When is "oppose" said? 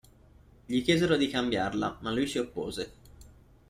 2.39-2.93